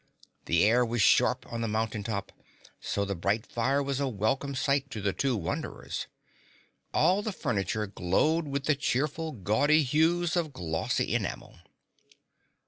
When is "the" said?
0.45-0.63, 1.61-1.67, 3.05-3.13, 4.99-5.13, 7.21-7.31, 8.63-8.73